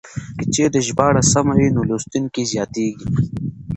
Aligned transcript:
که 0.37 0.45
چېرې 0.53 0.79
ژباړه 0.87 1.21
سمه 1.31 1.53
وي 1.57 1.69
نو 1.75 1.81
لوستونکي 1.89 2.41
زياتېږي. 2.51 3.07